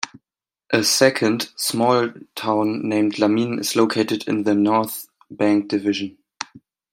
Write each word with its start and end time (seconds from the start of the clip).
A 0.73 0.83
second, 0.83 1.51
small 1.57 2.09
town 2.33 2.89
named 2.89 3.19
Lamin 3.19 3.59
is 3.59 3.75
located 3.75 4.27
in 4.27 4.45
the 4.45 4.55
North 4.55 5.07
Bank 5.29 5.67
Division. 5.67 6.17